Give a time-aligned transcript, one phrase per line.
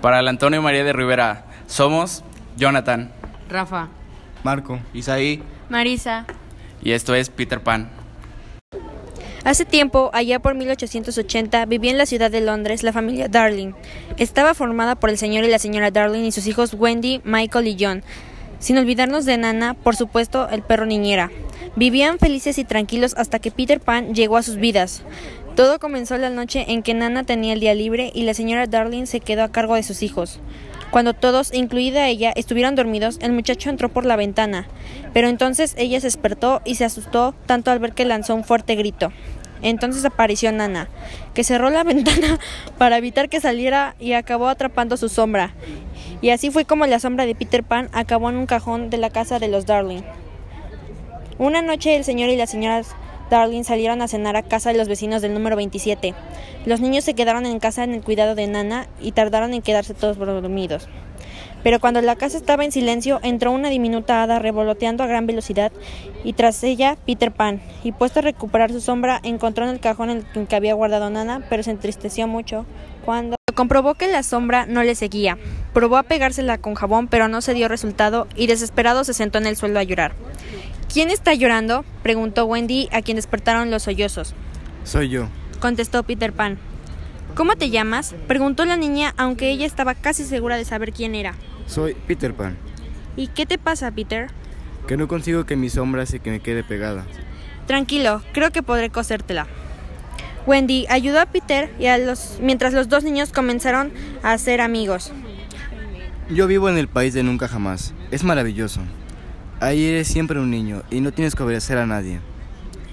[0.00, 2.24] Para el Antonio María de Rivera, somos
[2.56, 3.10] Jonathan.
[3.48, 3.88] Rafa.
[4.42, 4.78] Marco.
[4.92, 5.42] Isaí.
[5.68, 6.26] Marisa.
[6.82, 7.90] Y esto es Peter Pan.
[9.44, 13.72] Hace tiempo, allá por 1880, vivía en la ciudad de Londres la familia Darling.
[14.16, 17.76] Estaba formada por el señor y la señora Darling y sus hijos Wendy, Michael y
[17.78, 18.02] John.
[18.58, 21.30] Sin olvidarnos de Nana, por supuesto, el perro niñera.
[21.76, 25.02] Vivían felices y tranquilos hasta que Peter Pan llegó a sus vidas.
[25.56, 29.06] Todo comenzó la noche en que Nana tenía el día libre y la señora Darling
[29.06, 30.40] se quedó a cargo de sus hijos.
[30.90, 34.66] Cuando todos, incluida ella, estuvieron dormidos, el muchacho entró por la ventana.
[35.12, 38.74] Pero entonces ella se despertó y se asustó tanto al ver que lanzó un fuerte
[38.74, 39.12] grito.
[39.62, 40.88] Entonces apareció Nana,
[41.34, 42.40] que cerró la ventana
[42.76, 45.54] para evitar que saliera y acabó atrapando su sombra.
[46.20, 49.10] Y así fue como la sombra de Peter Pan acabó en un cajón de la
[49.10, 50.02] casa de los Darling.
[51.38, 52.82] Una noche el señor y la señora
[53.34, 56.14] Darling salieron a cenar a casa de los vecinos del número 27.
[56.66, 59.92] Los niños se quedaron en casa en el cuidado de Nana y tardaron en quedarse
[59.92, 60.88] todos dormidos.
[61.64, 65.72] Pero cuando la casa estaba en silencio, entró una diminuta hada revoloteando a gran velocidad
[66.22, 70.10] y tras ella Peter Pan, y puesto a recuperar su sombra, encontró en el cajón
[70.10, 72.66] en el que había guardado Nana, pero se entristeció mucho
[73.04, 75.38] cuando comprobó que la sombra no le seguía.
[75.72, 79.46] Probó a pegársela con jabón, pero no se dio resultado y desesperado se sentó en
[79.46, 80.12] el suelo a llorar.
[80.94, 81.84] ¿Quién está llorando?
[82.04, 84.32] preguntó Wendy, a quien despertaron los sollozos.
[84.84, 85.26] Soy yo,
[85.58, 86.56] contestó Peter Pan.
[87.34, 88.14] ¿Cómo te llamas?
[88.28, 91.34] preguntó la niña, aunque ella estaba casi segura de saber quién era.
[91.66, 92.56] soy Peter Pan.
[93.16, 94.28] ¿Y qué te pasa, Peter?
[94.86, 97.04] Que no consigo que mi sombra se que me quede pegada.
[97.66, 99.48] Tranquilo, creo que podré cosértela.
[100.46, 103.90] Wendy ayudó a Peter y a los, mientras los dos niños comenzaron
[104.22, 105.10] a ser amigos.
[106.30, 107.94] Yo vivo en el país de nunca jamás.
[108.12, 108.80] Es maravilloso.
[109.60, 112.20] Ahí eres siempre un niño y no tienes que obedecer a nadie.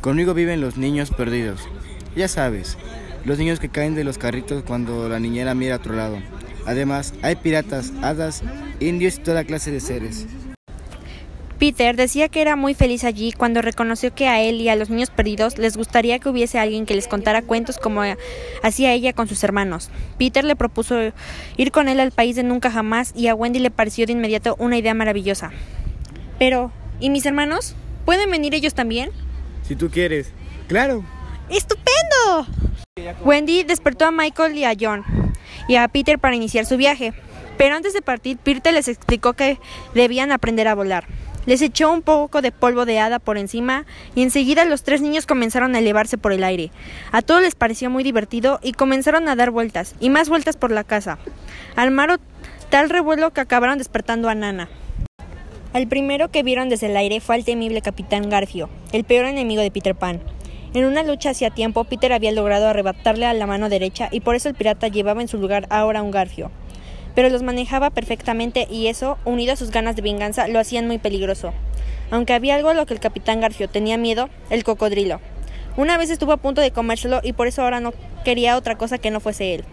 [0.00, 1.68] Conmigo viven los niños perdidos.
[2.16, 2.76] Ya sabes,
[3.24, 6.18] los niños que caen de los carritos cuando la niñera mira a otro lado.
[6.66, 8.42] Además, hay piratas, hadas,
[8.80, 10.26] indios y toda clase de seres.
[11.58, 14.90] Peter decía que era muy feliz allí cuando reconoció que a él y a los
[14.90, 18.02] niños perdidos les gustaría que hubiese alguien que les contara cuentos como
[18.62, 19.90] hacía ella con sus hermanos.
[20.18, 20.96] Peter le propuso
[21.56, 24.54] ir con él al país de nunca jamás y a Wendy le pareció de inmediato
[24.60, 25.50] una idea maravillosa.
[26.38, 27.74] Pero, ¿y mis hermanos?
[28.04, 29.10] ¿Pueden venir ellos también?
[29.62, 30.32] Si tú quieres.
[30.68, 31.04] Claro.
[31.48, 32.46] ¡Estupendo!
[33.24, 35.04] Wendy despertó a Michael y a John
[35.68, 37.12] y a Peter para iniciar su viaje.
[37.56, 39.58] Pero antes de partir, Peter les explicó que
[39.94, 41.06] debían aprender a volar.
[41.46, 45.26] Les echó un poco de polvo de hada por encima y enseguida los tres niños
[45.26, 46.70] comenzaron a elevarse por el aire.
[47.10, 50.70] A todos les pareció muy divertido y comenzaron a dar vueltas y más vueltas por
[50.70, 51.18] la casa.
[51.74, 52.20] Armaron
[52.68, 54.68] tal revuelo que acabaron despertando a Nana.
[55.78, 59.62] El primero que vieron desde el aire fue al temible capitán Garfio, el peor enemigo
[59.62, 60.20] de Peter Pan.
[60.74, 64.34] En una lucha hacía tiempo, Peter había logrado arrebatarle a la mano derecha y por
[64.34, 66.50] eso el pirata llevaba en su lugar ahora un Garfio.
[67.14, 70.98] Pero los manejaba perfectamente y eso, unido a sus ganas de venganza, lo hacían muy
[70.98, 71.54] peligroso.
[72.10, 75.20] Aunque había algo a lo que el capitán Garfio tenía miedo, el cocodrilo.
[75.76, 77.94] Una vez estuvo a punto de comérselo y por eso ahora no
[78.24, 79.64] quería otra cosa que no fuese él.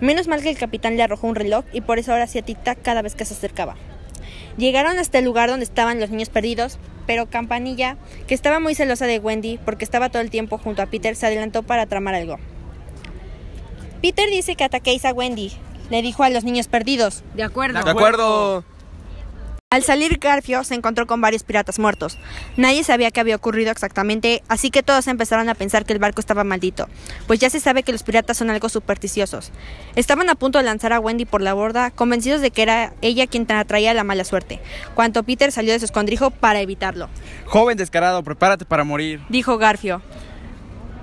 [0.00, 2.78] Menos mal que el capitán le arrojó un reloj y por eso ahora hacía tic-tac
[2.82, 3.76] cada vez que se acercaba.
[4.56, 7.96] Llegaron hasta el lugar donde estaban los niños perdidos, pero Campanilla,
[8.26, 11.26] que estaba muy celosa de Wendy porque estaba todo el tiempo junto a Peter, se
[11.26, 12.38] adelantó para tramar algo.
[14.00, 15.52] Peter dice que ataquéis a Wendy,
[15.90, 17.22] le dijo a los niños perdidos.
[17.34, 17.82] De acuerdo.
[17.82, 18.64] De acuerdo.
[19.74, 22.16] Al salir Garfio se encontró con varios piratas muertos.
[22.56, 26.20] Nadie sabía qué había ocurrido exactamente, así que todos empezaron a pensar que el barco
[26.20, 26.88] estaba maldito,
[27.26, 29.50] pues ya se sabe que los piratas son algo supersticiosos.
[29.96, 33.26] Estaban a punto de lanzar a Wendy por la borda, convencidos de que era ella
[33.26, 34.60] quien atraía la mala suerte,
[34.94, 37.08] cuando Peter salió de su escondrijo para evitarlo.
[37.46, 39.22] Joven descarado, prepárate para morir.
[39.28, 40.02] Dijo Garfio.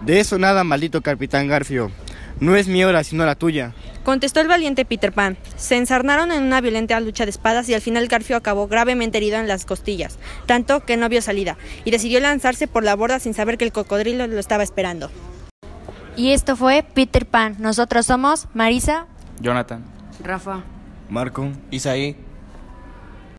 [0.00, 1.92] De eso nada, maldito capitán Garfio.
[2.40, 3.74] No es mi hora, sino la tuya.
[4.06, 5.36] Contestó el valiente Peter Pan.
[5.56, 9.36] Se ensarnaron en una violenta lucha de espadas y al final Garfio acabó gravemente herido
[9.38, 13.34] en las costillas, tanto que no vio salida, y decidió lanzarse por la borda sin
[13.34, 15.10] saber que el cocodrilo lo estaba esperando.
[16.14, 17.56] Y esto fue Peter Pan.
[17.58, 19.08] Nosotros somos Marisa,
[19.40, 19.84] Jonathan.
[20.22, 20.62] Rafa.
[21.08, 21.50] Marco.
[21.72, 22.16] Isaí.